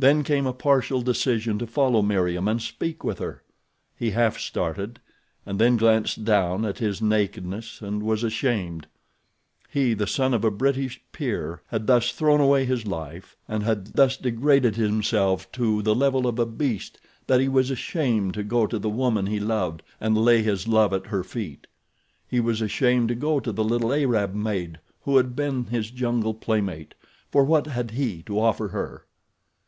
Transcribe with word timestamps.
Then 0.00 0.22
came 0.22 0.46
a 0.46 0.52
partial 0.52 1.02
decision 1.02 1.58
to 1.58 1.66
follow 1.66 2.02
Meriem 2.02 2.46
and 2.46 2.62
speak 2.62 3.02
with 3.02 3.18
her. 3.18 3.42
He 3.96 4.10
half 4.12 4.38
started, 4.38 5.00
and 5.44 5.58
then 5.58 5.76
glanced 5.76 6.24
down 6.24 6.64
at 6.64 6.78
his 6.78 7.02
nakedness 7.02 7.80
and 7.82 8.04
was 8.04 8.22
ashamed. 8.22 8.86
He, 9.68 9.94
the 9.94 10.06
son 10.06 10.34
of 10.34 10.44
a 10.44 10.52
British 10.52 11.00
peer, 11.10 11.62
had 11.66 11.88
thus 11.88 12.12
thrown 12.12 12.40
away 12.40 12.64
his 12.64 12.86
life, 12.86 13.36
had 13.48 13.86
thus 13.88 14.16
degraded 14.16 14.76
himself 14.76 15.50
to 15.50 15.82
the 15.82 15.96
level 15.96 16.28
of 16.28 16.38
a 16.38 16.46
beast 16.46 17.00
that 17.26 17.40
he 17.40 17.48
was 17.48 17.68
ashamed 17.68 18.34
to 18.34 18.44
go 18.44 18.68
to 18.68 18.78
the 18.78 18.88
woman 18.88 19.26
he 19.26 19.40
loved 19.40 19.82
and 20.00 20.16
lay 20.16 20.42
his 20.44 20.68
love 20.68 20.92
at 20.92 21.06
her 21.06 21.24
feet. 21.24 21.66
He 22.28 22.38
was 22.38 22.62
ashamed 22.62 23.08
to 23.08 23.16
go 23.16 23.40
to 23.40 23.50
the 23.50 23.64
little 23.64 23.92
Arab 23.92 24.32
maid 24.32 24.78
who 25.02 25.16
had 25.16 25.34
been 25.34 25.64
his 25.64 25.90
jungle 25.90 26.34
playmate, 26.34 26.94
for 27.32 27.42
what 27.42 27.66
had 27.66 27.90
he 27.90 28.22
to 28.26 28.38
offer 28.38 28.68
her? 28.68 29.04